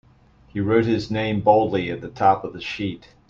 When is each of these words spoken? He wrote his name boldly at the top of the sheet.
He 0.47 0.59
wrote 0.59 0.85
his 0.85 1.11
name 1.11 1.41
boldly 1.41 1.91
at 1.91 2.01
the 2.01 2.09
top 2.09 2.43
of 2.43 2.53
the 2.53 2.59
sheet. 2.59 3.09